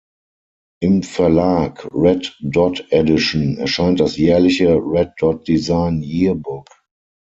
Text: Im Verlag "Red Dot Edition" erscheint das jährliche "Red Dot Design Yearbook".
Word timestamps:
Im 0.81 1.03
Verlag 1.03 1.87
"Red 1.93 2.35
Dot 2.41 2.87
Edition" 2.89 3.57
erscheint 3.59 3.99
das 3.99 4.17
jährliche 4.17 4.73
"Red 4.77 5.11
Dot 5.19 5.47
Design 5.47 6.01
Yearbook". 6.01 6.65